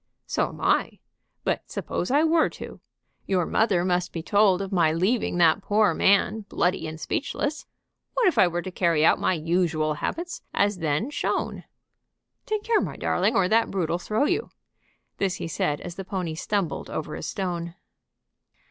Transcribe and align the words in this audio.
"So 0.25 0.49
am 0.49 0.59
I. 0.59 0.97
But 1.43 1.69
suppose 1.69 2.09
I 2.09 2.23
were 2.23 2.49
to? 2.57 2.79
Your 3.27 3.45
mother 3.45 3.85
must 3.85 4.11
be 4.11 4.23
told 4.23 4.59
of 4.59 4.71
my 4.71 4.91
leaving 4.91 5.37
that 5.37 5.61
poor 5.61 5.93
man 5.93 6.39
bloody 6.49 6.87
and 6.87 6.99
speechless. 6.99 7.67
What 8.15 8.25
if 8.27 8.39
I 8.39 8.47
were 8.47 8.63
to 8.63 8.71
carry 8.71 9.05
out 9.05 9.19
my 9.19 9.35
usual 9.35 9.93
habits 9.93 10.41
as 10.55 10.79
then 10.79 11.11
shown? 11.11 11.65
Take 12.47 12.63
care, 12.63 12.81
my 12.81 12.97
darling, 12.97 13.35
or 13.35 13.47
that 13.49 13.69
brute'll 13.69 13.99
throw 13.99 14.25
you!" 14.25 14.49
This 15.17 15.35
he 15.35 15.47
said 15.47 15.79
as 15.81 15.93
the 15.93 16.03
pony 16.03 16.33
stumbled 16.33 16.89
over 16.89 17.13
a 17.13 17.21
stone. 17.21 17.75